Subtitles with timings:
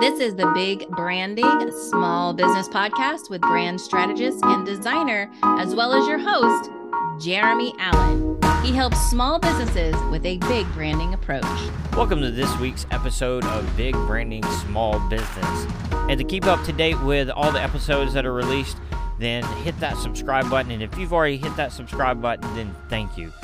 [0.00, 5.92] This is the Big Branding Small Business Podcast with brand strategist and designer, as well
[5.92, 6.70] as your host,
[7.22, 8.38] Jeremy Allen.
[8.64, 11.44] He helps small businesses with a big branding approach.
[11.92, 15.66] Welcome to this week's episode of Big Branding Small Business.
[15.92, 18.78] And to keep up to date with all the episodes that are released,
[19.18, 20.70] then hit that subscribe button.
[20.70, 23.34] And if you've already hit that subscribe button, then thank you.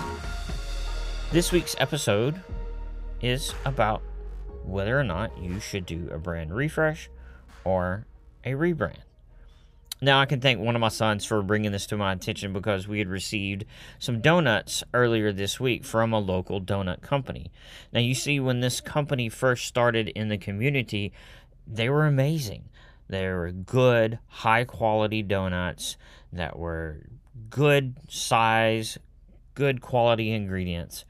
[1.33, 2.41] This week's episode
[3.21, 4.01] is about
[4.67, 7.09] whether or not you should do a brand refresh
[7.65, 8.07] or
[8.45, 8.99] a rebrand.
[10.03, 12.87] Now, I can thank one of my sons for bringing this to my attention because
[12.87, 13.65] we had received
[13.99, 17.51] some donuts earlier this week from a local donut company.
[17.95, 21.15] Now, you see, when this company first started in the community,
[21.67, 22.69] they were amazing.
[23.09, 25.97] They were good, high quality donuts
[26.31, 27.07] that were
[27.49, 28.99] good size,
[29.55, 31.07] good quality ingredients.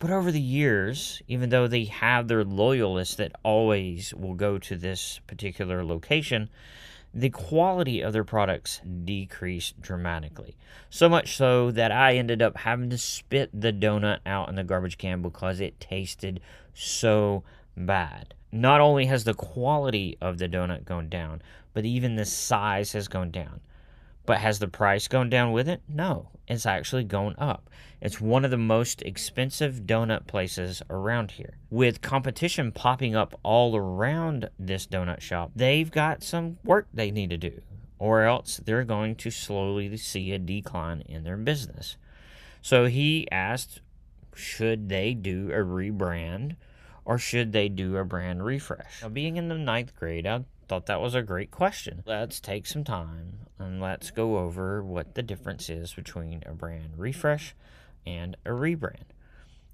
[0.00, 4.74] But over the years, even though they have their loyalists that always will go to
[4.74, 6.48] this particular location,
[7.12, 10.56] the quality of their products decreased dramatically.
[10.88, 14.64] So much so that I ended up having to spit the donut out in the
[14.64, 16.40] garbage can because it tasted
[16.72, 17.44] so
[17.76, 18.32] bad.
[18.50, 21.42] Not only has the quality of the donut gone down,
[21.74, 23.60] but even the size has gone down.
[24.26, 25.82] But has the price gone down with it?
[25.88, 27.70] No, it's actually gone up.
[28.00, 31.58] It's one of the most expensive donut places around here.
[31.70, 37.30] With competition popping up all around this donut shop, they've got some work they need
[37.30, 37.60] to do,
[37.98, 41.96] or else they're going to slowly see a decline in their business.
[42.62, 43.80] So he asked,
[44.34, 46.56] should they do a rebrand
[47.04, 49.02] or should they do a brand refresh?
[49.02, 52.04] Now, being in the ninth grade, I thought that was a great question.
[52.06, 56.92] Let's take some time and let's go over what the difference is between a brand
[56.96, 57.56] refresh
[58.06, 59.10] and a rebrand.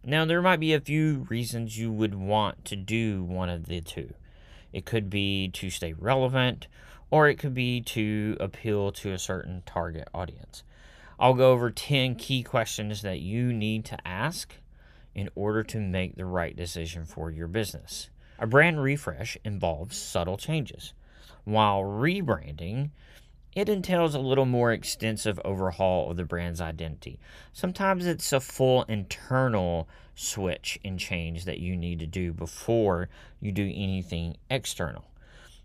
[0.03, 3.83] Now, there might be a few reasons you would want to do one of the
[3.83, 4.15] two.
[4.73, 6.67] It could be to stay relevant,
[7.11, 10.63] or it could be to appeal to a certain target audience.
[11.21, 14.55] I'll go over 10 key questions that you need to ask
[15.15, 18.09] in order to make the right decision for your business.
[18.39, 20.93] A brand refresh involves subtle changes,
[21.45, 22.91] while rebranding
[23.57, 27.19] it entails a little more extensive overhaul of the brand's identity.
[27.55, 33.09] Sometimes it's a full internal switch and change that you need to do before
[33.41, 35.07] you do anything external.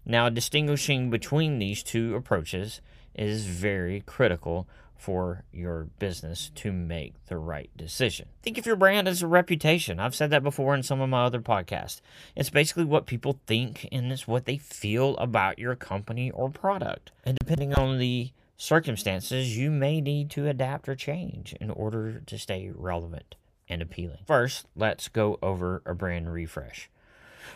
[0.05, 2.79] Now, distinguishing between these two approaches
[3.13, 4.69] is very critical
[5.01, 8.27] for your business to make the right decision.
[8.43, 9.99] Think of your brand as a reputation.
[9.99, 12.01] I've said that before in some of my other podcasts.
[12.35, 17.09] It's basically what people think and it's what they feel about your company or product.
[17.25, 22.37] And depending on the circumstances, you may need to adapt or change in order to
[22.37, 23.33] stay relevant
[23.67, 24.19] and appealing.
[24.27, 26.91] First, let's go over a brand refresh.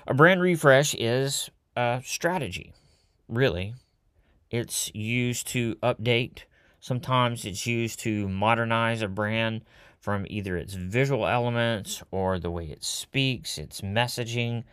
[0.07, 2.73] A brand refresh is a strategy,
[3.29, 3.75] really.
[4.49, 6.45] It's used to update
[6.85, 9.63] Sometimes it's used to modernize a brand
[9.99, 14.65] from either its visual elements or the way it speaks, its messaging,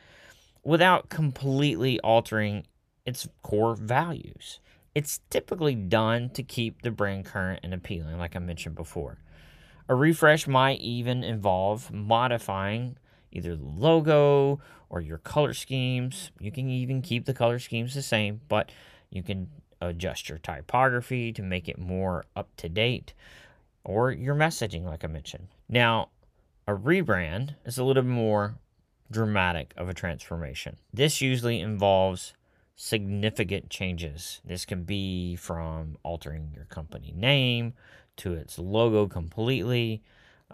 [0.62, 2.66] without completely altering
[3.06, 4.60] its core values.
[4.94, 9.16] It's typically done to keep the brand current and appealing, like I mentioned before.
[9.88, 12.98] A refresh might even involve modifying
[13.30, 16.30] either the logo or your color schemes.
[16.38, 18.70] You can even keep the color schemes the same, but
[19.08, 19.48] you can
[19.88, 23.14] adjust your typography to make it more up to date,
[23.84, 25.48] or your messaging, like I mentioned.
[25.68, 26.10] Now,
[26.66, 28.54] a rebrand is a little more
[29.10, 30.76] dramatic of a transformation.
[30.92, 32.34] This usually involves
[32.76, 34.40] significant changes.
[34.44, 37.74] This can be from altering your company name
[38.16, 40.02] to its logo completely,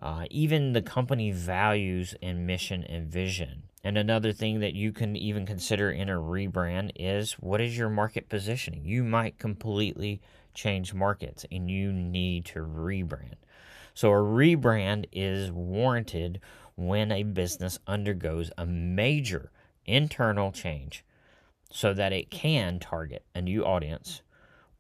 [0.01, 3.65] uh, even the company values and mission and vision.
[3.85, 7.89] And another thing that you can even consider in a rebrand is what is your
[7.89, 8.85] market positioning?
[8.85, 10.21] You might completely
[10.53, 13.35] change markets and you need to rebrand.
[13.95, 16.41] So, a rebrand is warranted
[16.77, 19.51] when a business undergoes a major
[19.87, 21.05] internal change
[21.71, 24.23] so that it can target a new audience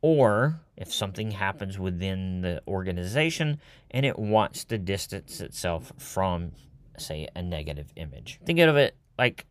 [0.00, 3.60] or if something happens within the organization
[3.90, 6.52] and it wants to distance itself from,
[7.00, 8.40] say, a negative image.
[8.44, 9.46] Think of it like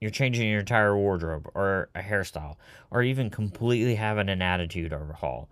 [0.00, 2.56] you're changing your entire wardrobe or a hairstyle
[2.90, 5.48] or even completely having an attitude overhaul.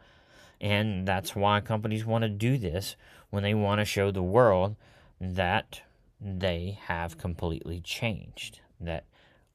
[0.61, 2.97] And that's why companies want to do this
[3.31, 4.77] when they want to show the world
[5.21, 5.81] that
[6.21, 9.07] they have completely changed, that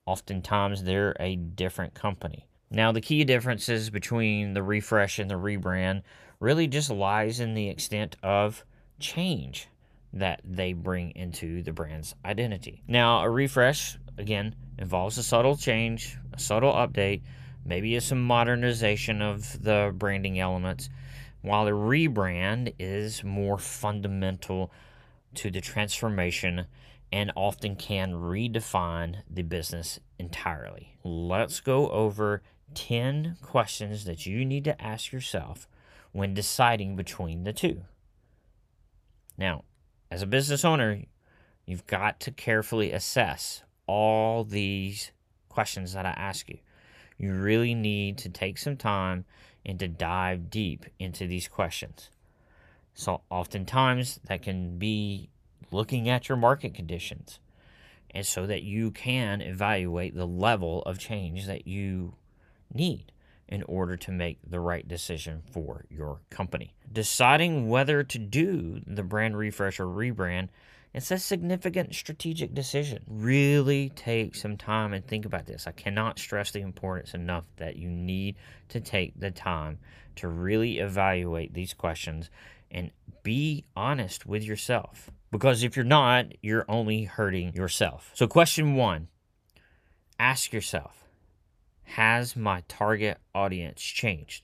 [0.05, 2.47] oftentimes they're a different company.
[2.69, 6.01] Now, the key differences between the refresh and the rebrand
[6.39, 8.65] really just lies in the extent of
[8.99, 9.69] change
[10.19, 12.83] that they bring into the brand's identity.
[12.87, 17.21] Now, a refresh, again, involves a subtle change, a subtle update,
[17.65, 20.89] maybe some modernization of the branding elements,
[21.41, 24.71] while the rebrand is more fundamental
[25.35, 26.65] to the transformation
[27.11, 30.93] and often can redefine the business entirely.
[31.03, 32.41] Let's go over
[32.73, 35.67] 10 questions that you need to ask yourself
[36.11, 37.83] when deciding between the two.
[39.37, 39.63] Now,
[40.09, 41.01] as a business owner,
[41.65, 45.11] you've got to carefully assess all these
[45.49, 46.59] questions that I ask you.
[47.17, 49.25] You really need to take some time
[49.65, 52.09] and to dive deep into these questions.
[52.93, 55.29] So, oftentimes, that can be
[55.71, 57.39] looking at your market conditions,
[58.11, 62.15] and so that you can evaluate the level of change that you
[62.73, 63.11] need
[63.47, 66.73] in order to make the right decision for your company.
[66.91, 70.49] Deciding whether to do the brand refresh or rebrand
[70.93, 73.03] it's a significant strategic decision.
[73.07, 75.67] Really take some time and think about this.
[75.67, 78.35] I cannot stress the importance enough that you need
[78.69, 79.77] to take the time
[80.15, 82.31] to really evaluate these questions
[82.71, 82.89] and
[83.21, 85.11] be honest with yourself.
[85.29, 88.11] Because if you're not, you're only hurting yourself.
[88.15, 89.09] So, question one
[90.19, 91.06] ask yourself
[91.95, 94.43] Has my target audience changed?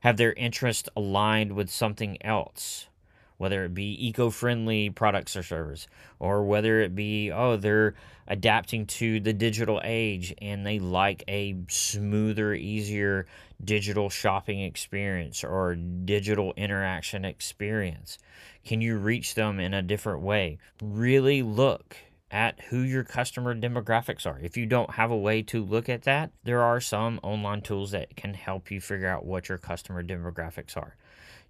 [0.00, 2.88] Have their interests aligned with something else?
[3.36, 5.86] whether it be eco-friendly products or service
[6.18, 7.94] or whether it be oh they're
[8.26, 13.26] adapting to the digital age and they like a smoother easier
[13.62, 18.18] digital shopping experience or digital interaction experience
[18.64, 21.96] can you reach them in a different way really look
[22.30, 24.40] at who your customer demographics are.
[24.42, 27.90] If you don't have a way to look at that, there are some online tools
[27.92, 30.96] that can help you figure out what your customer demographics are.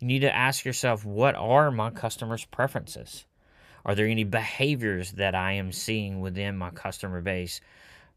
[0.01, 3.25] You need to ask yourself what are my customers' preferences?
[3.87, 7.61] Are there any behaviors that I am seeing within my customer base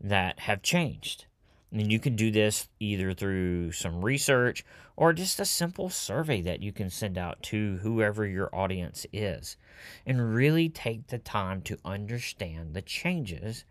[0.01, 1.26] that have changed?
[1.71, 4.63] And you can do this either through some research
[4.95, 9.57] or just a simple survey that you can send out to whoever your audience is.
[10.05, 13.65] And really take the time to understand the changes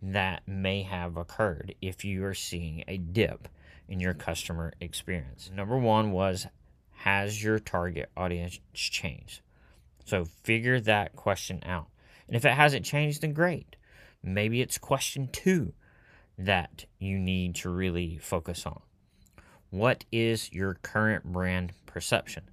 [0.00, 3.48] that may have occurred if you are seeing a dip
[3.88, 5.50] in your customer experience.
[5.54, 6.46] Number one was
[6.98, 9.42] has your target audience changed?
[10.06, 11.88] So figure that question out.
[12.26, 13.76] And if it hasn't changed, then great.
[14.22, 15.74] Maybe it's question two
[16.38, 18.80] that you need to really focus on.
[19.70, 22.44] What is your current brand perception?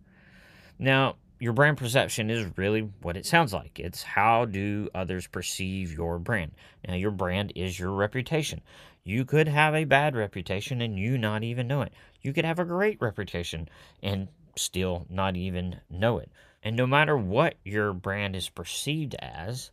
[0.80, 3.80] Now, your brand perception is really what it sounds like.
[3.80, 6.52] It's how do others perceive your brand.
[6.88, 8.62] Now, your brand is your reputation.
[9.04, 11.94] You could have a bad reputation and you not even know it.
[12.22, 13.70] You could have a great reputation
[14.04, 16.30] and still not even know it.
[16.62, 19.72] And no matter what your brand is perceived as,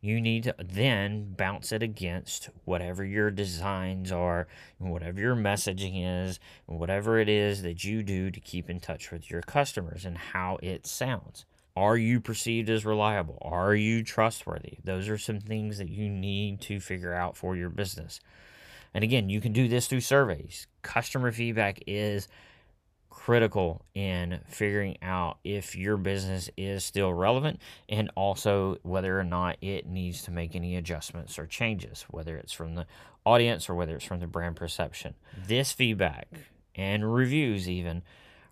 [0.00, 4.46] you need to then bounce it against whatever your designs are
[4.78, 8.80] and whatever your messaging is and whatever it is that you do to keep in
[8.80, 11.44] touch with your customers and how it sounds.
[11.76, 13.38] Are you perceived as reliable?
[13.42, 14.78] Are you trustworthy?
[14.82, 18.20] Those are some things that you need to figure out for your business.
[18.92, 20.66] And again, you can do this through surveys.
[20.82, 22.26] Customer feedback is
[23.10, 29.56] critical in figuring out if your business is still relevant and also whether or not
[29.60, 32.86] it needs to make any adjustments or changes, whether it's from the
[33.26, 35.14] audience or whether it's from the brand perception.
[35.46, 36.28] This feedback
[36.74, 38.02] and reviews, even,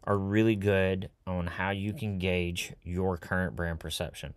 [0.04, 4.34] are really good on how you can gauge your current brand perception.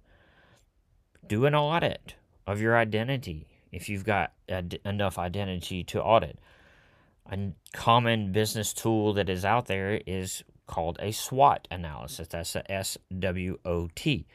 [1.28, 2.16] Do an audit
[2.46, 6.40] of your identity if you've got ad- enough identity to audit
[7.32, 12.28] a common business tool that is out there is called a SWOT analysis.
[12.28, 14.28] That's a S W O T.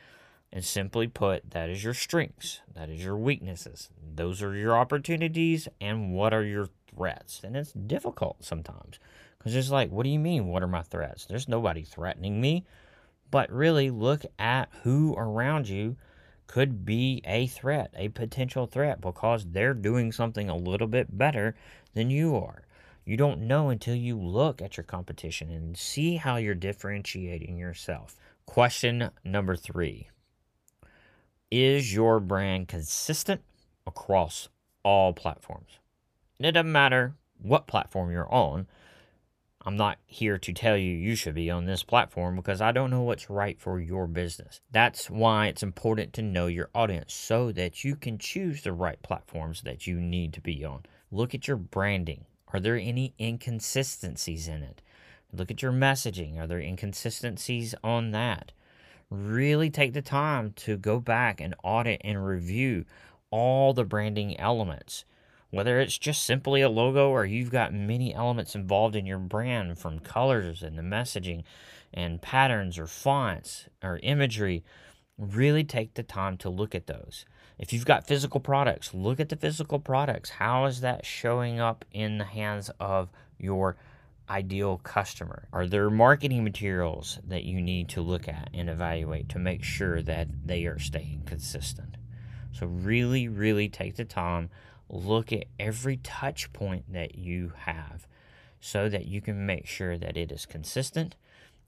[0.52, 3.90] And simply put, that is your strengths, that is your weaknesses.
[4.14, 7.42] Those are your opportunities, and what are your threats?
[7.44, 8.98] And it's difficult sometimes
[9.38, 10.46] because it's like, what do you mean?
[10.46, 11.26] What are my threats?
[11.26, 12.64] There's nobody threatening me.
[13.30, 15.96] But really, look at who around you
[16.46, 21.56] could be a threat, a potential threat, because they're doing something a little bit better
[21.92, 22.62] than you are.
[23.08, 28.16] You don't know until you look at your competition and see how you're differentiating yourself.
[28.46, 30.08] Question number three
[31.48, 33.42] Is your brand consistent
[33.86, 34.48] across
[34.82, 35.78] all platforms?
[36.40, 38.66] It doesn't matter what platform you're on.
[39.64, 42.90] I'm not here to tell you you should be on this platform because I don't
[42.90, 44.60] know what's right for your business.
[44.72, 49.00] That's why it's important to know your audience so that you can choose the right
[49.02, 50.82] platforms that you need to be on.
[51.12, 52.24] Look at your branding.
[52.52, 54.80] Are there any inconsistencies in it?
[55.32, 56.38] Look at your messaging.
[56.38, 58.52] Are there inconsistencies on that?
[59.10, 62.84] Really take the time to go back and audit and review
[63.30, 65.04] all the branding elements.
[65.50, 69.78] Whether it's just simply a logo or you've got many elements involved in your brand
[69.78, 71.44] from colors and the messaging
[71.94, 74.64] and patterns or fonts or imagery,
[75.16, 77.24] really take the time to look at those.
[77.58, 80.28] If you've got physical products, look at the physical products.
[80.28, 83.08] How is that showing up in the hands of
[83.38, 83.76] your
[84.28, 85.48] ideal customer?
[85.54, 90.02] Are there marketing materials that you need to look at and evaluate to make sure
[90.02, 91.96] that they are staying consistent?
[92.52, 94.50] So, really, really take the time,
[94.90, 98.06] look at every touch point that you have
[98.60, 101.16] so that you can make sure that it is consistent,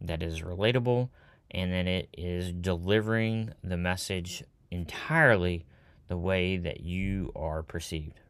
[0.01, 1.09] that is relatable,
[1.51, 5.65] and that it is delivering the message entirely
[6.09, 8.21] the way that you are perceived.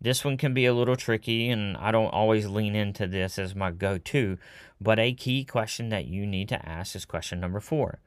[0.00, 3.54] This one can be a little tricky, and I don't always lean into this as
[3.54, 4.38] my go to,
[4.80, 7.98] but a key question that you need to ask is question number four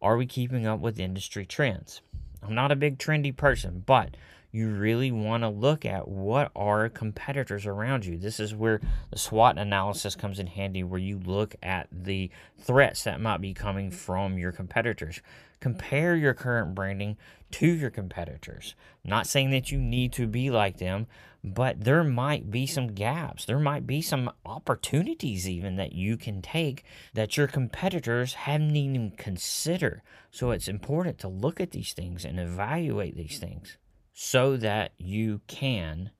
[0.00, 2.00] Are we keeping up with industry trends?
[2.42, 4.16] I'm not a big trendy person, but
[4.56, 8.16] you really want to look at what are competitors around you.
[8.16, 13.04] This is where the SWOT analysis comes in handy, where you look at the threats
[13.04, 15.20] that might be coming from your competitors.
[15.60, 17.18] Compare your current branding
[17.50, 18.74] to your competitors.
[19.04, 21.06] Not saying that you need to be like them,
[21.44, 23.44] but there might be some gaps.
[23.44, 26.82] There might be some opportunities, even that you can take
[27.12, 30.00] that your competitors haven't even considered.
[30.30, 33.76] So it's important to look at these things and evaluate these things
[34.18, 36.10] so that you can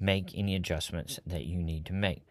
[0.00, 2.24] make any adjustments that you need to make.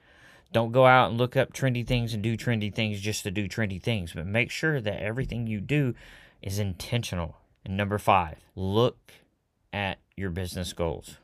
[0.51, 3.47] Don't go out and look up trendy things and do trendy things just to do
[3.47, 5.93] trendy things, but make sure that everything you do
[6.41, 7.37] is intentional.
[7.63, 9.11] And number five, look
[9.71, 11.17] at your business goals.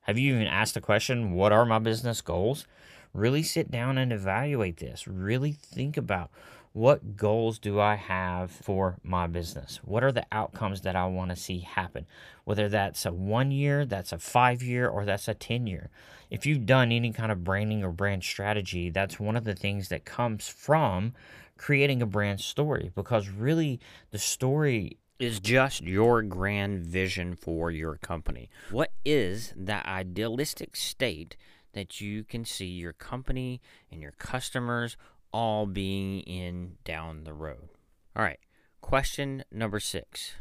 [0.00, 2.66] Have you even asked the question, What are my business goals?
[3.14, 5.06] Really sit down and evaluate this.
[5.06, 6.30] Really think about
[6.76, 9.80] what goals do I have for my business?
[9.82, 12.06] What are the outcomes that I want to see happen?
[12.44, 15.88] Whether that's a one year, that's a five year, or that's a 10 year.
[16.28, 19.88] If you've done any kind of branding or brand strategy, that's one of the things
[19.88, 21.14] that comes from
[21.56, 23.80] creating a brand story because really
[24.10, 28.50] the story is just your grand vision for your company.
[28.70, 31.38] What is that idealistic state
[31.72, 34.96] that you can see your company and your customers
[35.36, 37.68] all being in down the road.
[38.16, 38.38] All right,
[38.80, 40.32] question number six.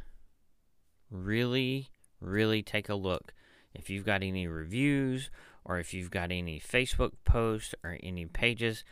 [1.11, 1.89] Really,
[2.21, 3.33] really take a look.
[3.73, 5.29] If you've got any reviews
[5.65, 8.85] or if you've got any Facebook posts or any pages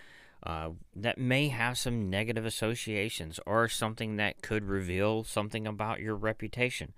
[0.45, 6.15] uh, that may have some negative associations or something that could reveal something about your
[6.15, 6.91] reputation.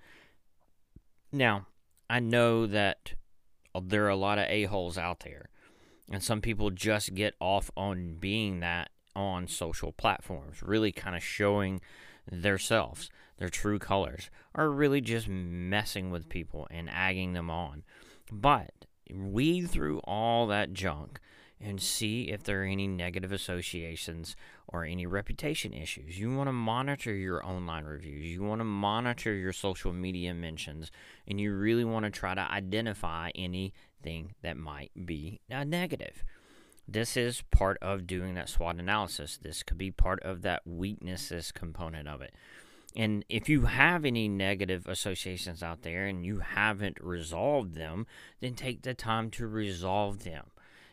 [1.32, 1.68] Now,
[2.10, 3.14] I know that
[3.80, 5.50] there are a lot of a-holes out there
[6.12, 11.24] and some people just get off on being that on social platforms, really kind of
[11.24, 11.82] showing
[12.30, 17.84] themselves, their true colors, are really just messing with people and agging them on.
[18.32, 21.20] But weed through all that junk
[21.60, 24.36] and see if there are any negative associations
[24.68, 26.20] or any reputation issues.
[26.20, 30.92] You want to monitor your online reviews, you want to monitor your social media mentions,
[31.28, 36.24] and you really want to try to identify anything that might be a negative.
[36.88, 39.40] This is part of doing that SWOT analysis.
[39.42, 42.34] This could be part of that weaknesses component of it.
[42.96, 48.08] And if you have any negative associations out there and you haven't resolved them,
[48.40, 50.46] then take the time to resolve them.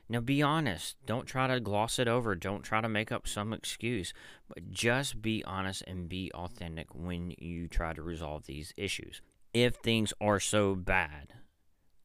[0.08, 0.96] Now, be honest.
[1.06, 2.34] Don't try to gloss it over.
[2.34, 4.12] Don't try to make up some excuse,
[4.48, 9.22] but just be honest and be authentic when you try to resolve these issues.
[9.54, 11.34] If things are so bad,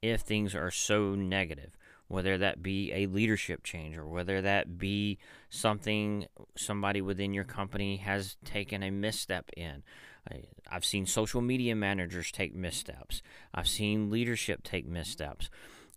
[0.02, 1.77] if things are so negative,
[2.08, 5.18] whether that be a leadership change or whether that be
[5.50, 9.84] something somebody within your company has taken a misstep in.
[10.70, 13.22] I've seen social media managers take missteps.
[13.54, 15.50] I've seen leadership take missteps.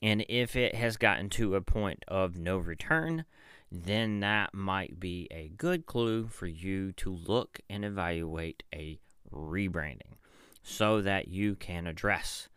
[0.02, 3.25] And if it has gotten to a point of no return,
[3.71, 8.99] then that might be a good clue for you to look and evaluate a
[9.33, 10.17] rebranding
[10.62, 12.49] so that you can address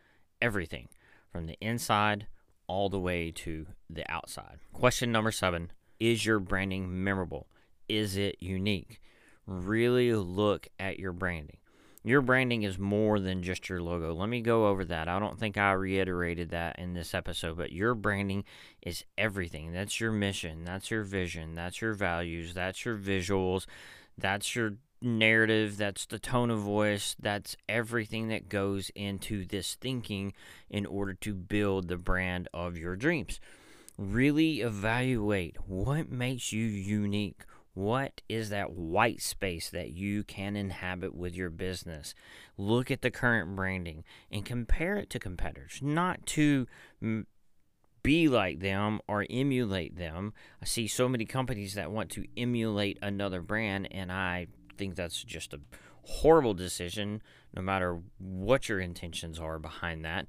[0.41, 0.89] everything
[1.31, 2.27] from the inside
[2.73, 4.57] all the way to the outside.
[4.73, 7.45] Question number seven Is your branding memorable?
[7.87, 8.99] Is it unique?
[9.45, 11.57] Really look at your branding.
[12.03, 14.13] Your branding is more than just your logo.
[14.13, 15.07] Let me go over that.
[15.07, 18.43] I don't think I reiterated that in this episode, but your branding
[18.81, 19.71] is everything.
[19.71, 23.67] That's your mission, that's your vision, that's your values, that's your visuals,
[24.17, 30.33] that's your narrative, that's the tone of voice, that's everything that goes into this thinking
[30.69, 33.39] in order to build the brand of your dreams.
[33.97, 37.43] Really evaluate what makes you unique.
[37.75, 42.13] What is that white space that you can inhabit with your business?
[42.57, 46.67] Look at the current branding and compare it to competitors, not to
[48.03, 50.33] be like them or emulate them.
[50.61, 55.23] I see so many companies that want to emulate another brand, and I think that's
[55.23, 55.59] just a
[56.03, 57.21] horrible decision,
[57.55, 60.27] no matter what your intentions are behind that.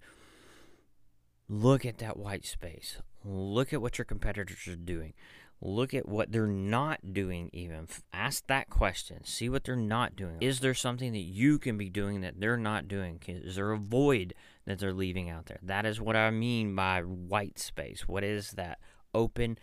[1.48, 2.98] Look at that white space.
[3.24, 5.14] Look at what your competitors are doing.
[5.60, 7.88] Look at what they're not doing, even.
[8.12, 9.24] Ask that question.
[9.24, 10.36] See what they're not doing.
[10.40, 13.20] Is there something that you can be doing that they're not doing?
[13.26, 14.34] Is there a void
[14.66, 15.60] that they're leaving out there?
[15.62, 18.06] That is what I mean by white space.
[18.06, 18.78] What is that
[19.14, 19.58] open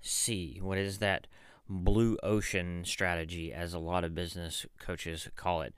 [0.00, 0.58] sea?
[0.60, 1.26] What is that
[1.68, 5.74] blue ocean strategy, as a lot of business coaches call it?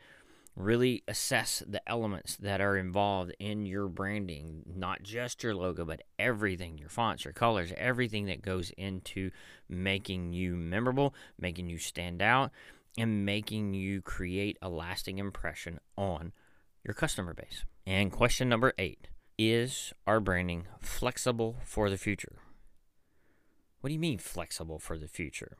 [0.58, 6.02] really assess the elements that are involved in your branding, not just your logo, but
[6.18, 9.30] everything your fonts, your colors, everything that goes into
[9.68, 12.50] making you memorable, making you stand out,
[12.98, 16.32] and making you create a lasting impression on
[16.84, 17.64] your customer base.
[17.86, 19.06] And question number eight
[19.38, 22.40] is our branding flexible for the future?
[23.80, 25.56] What do you mean flexible for the future?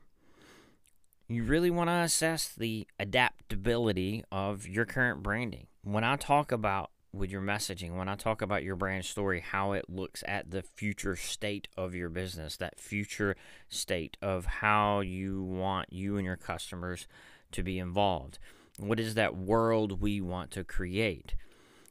[1.29, 5.67] You really want to assess the adaptability of your current branding.
[5.83, 9.73] When I talk about with your messaging, when I talk about your brand story, how
[9.73, 13.35] it looks at the future state of your business, that future
[13.67, 17.07] state of how you want you and your customers
[17.51, 18.39] to be involved.
[18.79, 21.35] What is that world we want to create?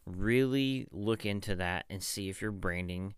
[0.04, 3.14] Really look into that and see if your branding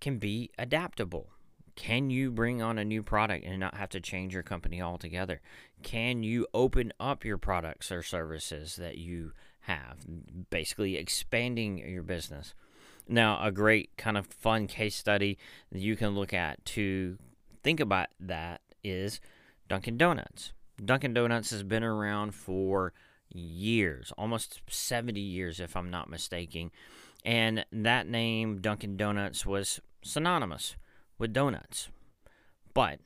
[0.00, 1.30] can be adaptable.
[1.74, 5.40] Can you bring on a new product and not have to change your company altogether?
[5.82, 9.98] Can you open up your products or services that you have,
[10.50, 12.54] basically expanding your business?
[13.08, 15.38] Now, a great kind of fun case study
[15.72, 17.18] you can look at to
[17.62, 19.20] think about that is
[19.68, 20.52] Dunkin' Donuts.
[20.84, 22.92] Dunkin' Donuts has been around for
[23.34, 26.70] years, almost 70 years, if I'm not mistaken.
[27.24, 30.76] And that name, Dunkin' Donuts, was synonymous
[31.22, 31.88] with donuts.
[32.74, 32.98] But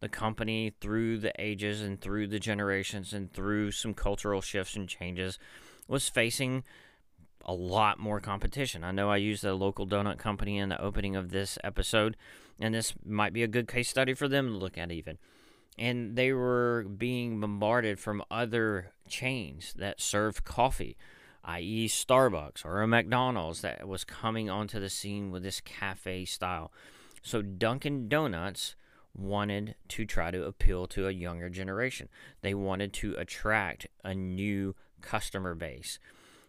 [0.00, 4.88] the company, through the ages and through the generations and through some cultural shifts and
[4.88, 5.38] changes,
[5.86, 6.64] was facing
[7.44, 8.82] a lot more competition.
[8.82, 12.16] I know I used a local donut company in the opening of this episode,
[12.58, 15.16] and this might be a good case study for them to look at, even.
[15.78, 20.96] And they were being bombarded from other chains that served coffee,
[21.44, 26.72] i.e., Starbucks or a McDonald's that was coming onto the scene with this cafe style.
[27.22, 28.74] So Dunkin' Donuts
[29.14, 32.08] wanted to try to appeal to a younger generation.
[32.42, 35.98] They wanted to attract a new customer base.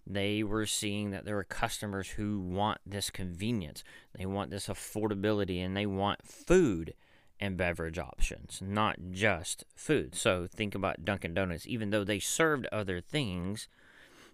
[0.06, 3.84] They were seeing that there are customers who want this convenience,
[4.18, 6.94] they want this affordability, and they want food
[7.40, 10.16] and beverage options, not just food.
[10.16, 11.68] So think about Dunkin' Donuts.
[11.68, 13.68] Even though they served other things,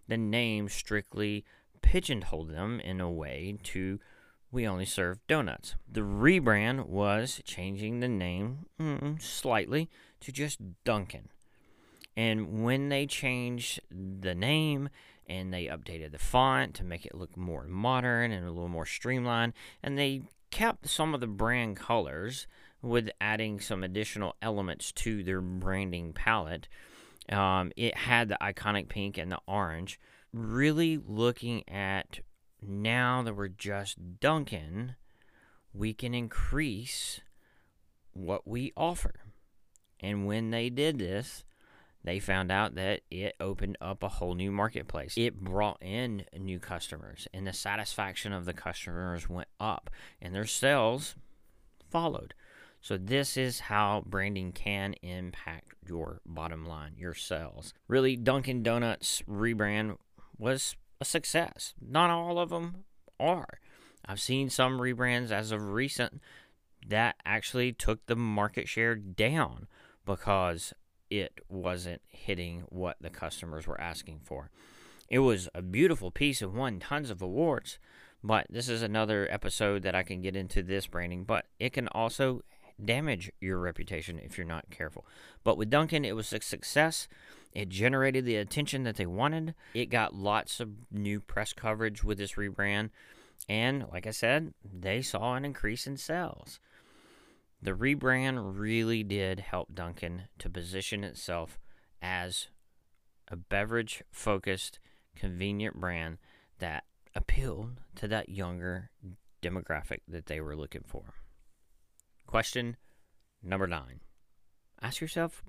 [0.07, 1.45] the name strictly
[1.81, 3.99] pigeonholed them in a way to
[4.51, 5.75] we only serve donuts.
[5.91, 8.65] The rebrand was changing the name
[9.19, 9.89] slightly
[10.21, 11.29] to just Dunkin'.
[12.15, 14.89] And when they changed the name
[15.27, 18.85] and they updated the font to make it look more modern and a little more
[18.85, 22.47] streamlined, and they kept some of the brand colors
[22.81, 26.67] with adding some additional elements to their branding palette.
[27.29, 29.99] Um, it had the iconic pink and the orange.
[30.33, 32.19] Really looking at
[32.61, 34.95] now that we're just Dunkin',
[35.73, 37.21] we can increase
[38.13, 39.13] what we offer.
[39.99, 41.43] And when they did this,
[42.03, 45.15] they found out that it opened up a whole new marketplace.
[45.17, 49.89] It brought in new customers, and the satisfaction of the customers went up,
[50.21, 51.15] and their sales
[51.89, 52.33] followed.
[52.79, 57.73] So, this is how branding can impact your bottom line, your sales.
[57.87, 59.97] Really, Dunkin' Donuts rebrand
[60.37, 61.73] was a success.
[61.81, 62.83] Not all of them
[63.19, 63.59] are.
[64.05, 66.21] I've seen some rebrands as of recent
[66.87, 69.67] that actually took the market share down
[70.05, 70.73] because
[71.09, 74.49] it wasn't hitting what the customers were asking for.
[75.09, 77.79] It was a beautiful piece and won tons of awards,
[78.23, 81.87] but this is another episode that I can get into this branding, but it can
[81.89, 82.43] also
[82.83, 85.05] damage your reputation if you're not careful.
[85.43, 87.07] But with Dunkin', it was a success.
[87.53, 89.55] It generated the attention that they wanted.
[89.73, 92.89] It got lots of new press coverage with this rebrand.
[93.49, 96.59] And like I said, they saw an increase in sales.
[97.61, 101.57] The rebrand really did help Dunkin' to position itself
[102.01, 102.47] as
[103.29, 104.79] a beverage focused,
[105.15, 106.19] convenient brand
[106.59, 106.83] that
[107.15, 108.91] appealed to that younger
[109.41, 111.15] demographic that they were looking for.
[112.27, 112.77] Question
[113.41, 114.01] number nine
[114.81, 115.43] Ask yourself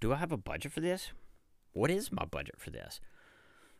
[0.00, 1.12] do I have a budget for this?
[1.72, 3.00] What is my budget for this?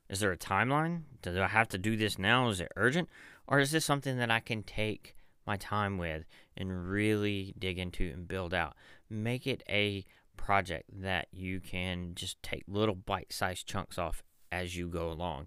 [0.08, 1.02] Is there a timeline?
[1.22, 2.48] Do I have to do this now?
[2.48, 3.08] Is it urgent?
[3.46, 6.24] Or is this something that I can take my time with
[6.56, 8.74] and really dig into and build out.
[9.10, 10.04] Make it a
[10.36, 15.46] project that you can just take little bite sized chunks off as you go along.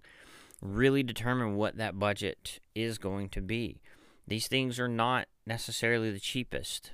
[0.60, 3.80] Really determine what that budget is going to be.
[4.28, 6.90] These things are not necessarily the cheapest,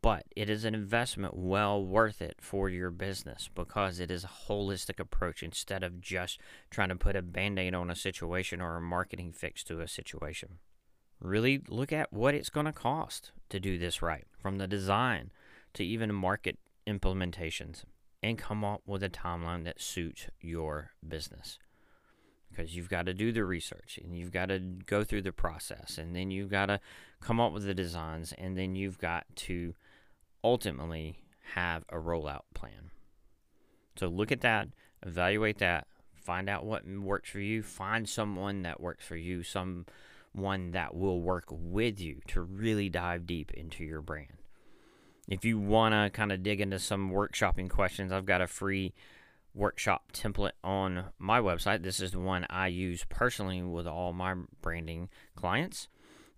[0.00, 4.48] but it is an investment well worth it for your business because it is a
[4.48, 8.76] holistic approach instead of just trying to put a band aid on a situation or
[8.76, 10.56] a marketing fix to a situation.
[11.20, 15.30] Really look at what it's going to cost to do this right, from the design
[15.74, 17.82] to even market implementations,
[18.22, 21.58] and come up with a timeline that suits your business.
[22.50, 25.98] Because you've got to do the research and you've got to go through the process,
[25.98, 26.80] and then you've got to
[27.20, 29.74] come up with the designs, and then you've got to
[30.42, 32.90] ultimately have a rollout plan.
[33.96, 34.68] So look at that,
[35.04, 39.86] evaluate that, find out what works for you, find someone that works for you, someone
[40.72, 44.34] that will work with you to really dive deep into your brand.
[45.28, 48.94] If you want to kind of dig into some workshopping questions, I've got a free
[49.58, 51.82] workshop template on my website.
[51.82, 55.88] This is the one I use personally with all my branding clients.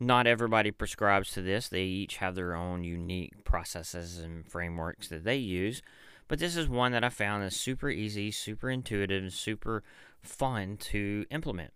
[0.00, 5.24] Not everybody prescribes to this, they each have their own unique processes and frameworks that
[5.24, 5.82] they use.
[6.26, 9.82] But this is one that I found is super easy, super intuitive, and super
[10.22, 11.72] fun to implement.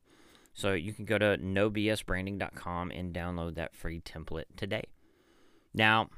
[0.54, 4.84] So you can go to nobsbranding.com and download that free template today.
[5.74, 6.08] Now,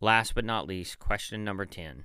[0.00, 2.04] last but not least, question number 10.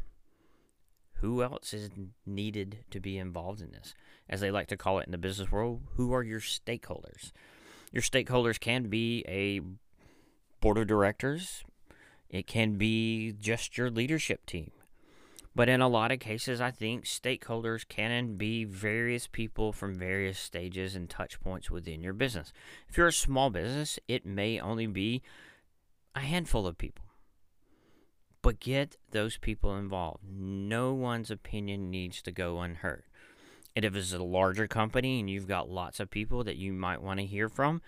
[1.21, 1.89] Who else is
[2.25, 3.95] needed to be involved in this?
[4.29, 7.31] As they like to call it in the business world, who are your stakeholders?
[7.91, 9.61] Your stakeholders can be a
[10.61, 11.63] board of directors,
[12.29, 14.71] it can be just your leadership team.
[15.55, 20.37] But in a lot of cases, I think stakeholders can be various people from various
[20.37, 22.53] stages and touch points within your business.
[22.87, 25.23] If you're a small business, it may only be
[26.13, 27.06] a handful of people.
[28.47, 30.23] But get those people involved.
[30.25, 33.03] No one's opinion needs to go unheard.
[33.75, 37.01] And if it's a larger company and you've got lots of people that you might
[37.01, 37.81] want to hear from,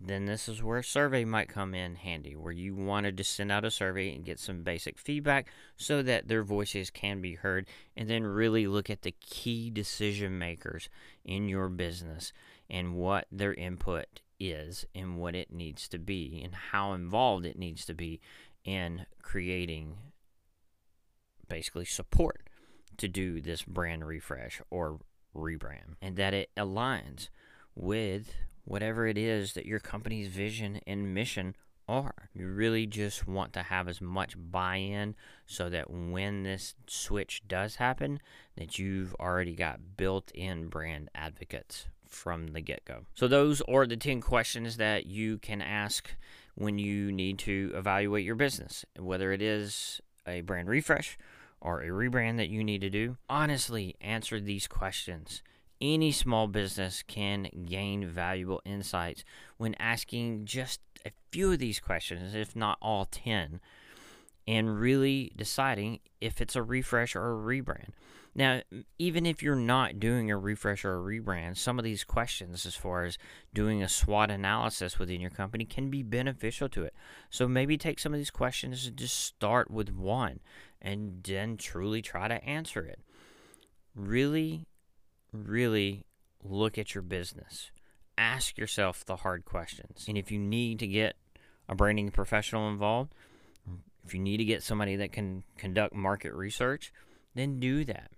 [0.00, 3.52] then this is where a survey might come in handy, where you wanted to send
[3.52, 7.66] out a survey and get some basic feedback so that their voices can be heard,
[7.94, 10.88] and then really look at the key decision makers
[11.22, 12.32] in your business
[12.70, 17.58] and what their input is and what it needs to be and how involved it
[17.58, 18.20] needs to be
[18.64, 19.96] in creating
[21.48, 22.48] basically support
[22.96, 24.98] to do this brand refresh or
[25.34, 27.28] rebrand and that it aligns
[27.74, 31.54] with whatever it is that your company's vision and mission
[31.88, 32.28] are.
[32.34, 35.14] You really just want to have as much buy-in
[35.46, 38.20] so that when this switch does happen,
[38.56, 43.06] that you've already got built-in brand advocates from the get-go.
[43.14, 46.10] So those are the 10 questions that you can ask
[46.58, 51.16] when you need to evaluate your business, whether it is a brand refresh
[51.60, 53.16] or a rebrand that you need to do.
[53.28, 55.42] Honestly, answer these questions
[55.80, 59.24] any small business can gain valuable insights
[59.56, 63.60] when asking just a few of these questions, if not all 10,
[64.46, 67.90] and really deciding if it's a refresh or a rebrand.
[68.34, 68.60] Now,
[68.98, 72.76] even if you're not doing a refresh or a rebrand, some of these questions, as
[72.76, 73.18] far as
[73.52, 76.94] doing a SWOT analysis within your company, can be beneficial to it.
[77.30, 80.40] So maybe take some of these questions and just start with one
[80.80, 83.00] and then truly try to answer it.
[83.94, 84.68] Really
[85.32, 86.04] really
[86.42, 87.70] look at your business.
[88.16, 90.06] Ask yourself the hard questions.
[90.08, 91.16] And if you need to get
[91.68, 93.14] a branding professional involved,
[94.04, 96.92] if you need to get somebody that can conduct market research,
[97.34, 98.10] then do that.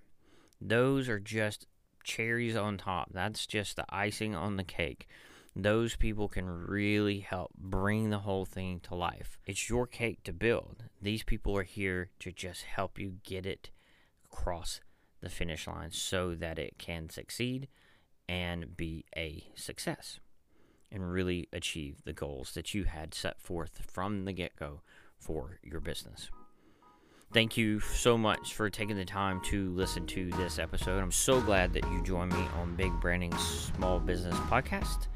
[0.60, 1.66] Those are just
[2.04, 3.10] cherries on top.
[3.12, 5.08] That's just the icing on the cake.
[5.56, 9.38] Those people can really help bring the whole thing to life.
[9.46, 10.84] It's your cake to build.
[11.02, 13.70] These people are here to just help you get it
[14.24, 14.80] across
[15.20, 17.68] the finish line so that it can succeed
[18.28, 20.20] and be a success
[20.92, 24.82] and really achieve the goals that you had set forth from the get go
[25.18, 26.30] for your business.
[27.32, 31.00] Thank you so much for taking the time to listen to this episode.
[31.00, 35.06] I'm so glad that you joined me on Big Branding Small Business Podcast,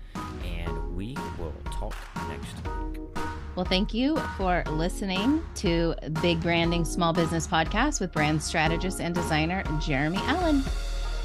[0.45, 1.97] and we will talk
[2.29, 3.01] next week.
[3.57, 9.13] Well, thank you for listening to Big Branding Small Business Podcast with brand strategist and
[9.13, 10.63] designer Jeremy Allen.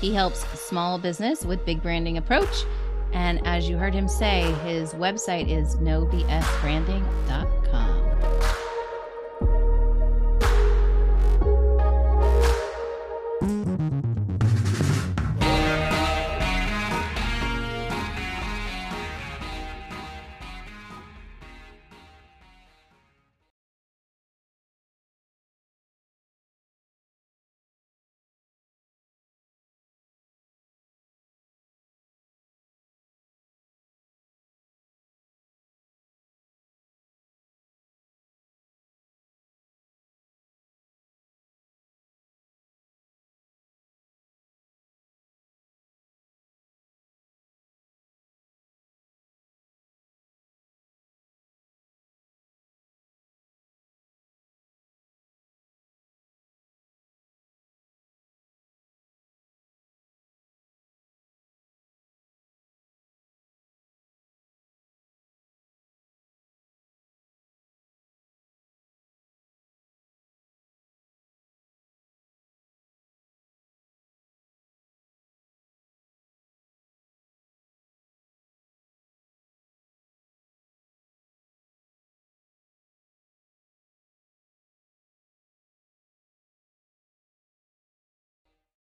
[0.02, 2.66] He helps small business with big branding approach.
[3.14, 7.59] And as you heard him say, his website is nobsbranding.com.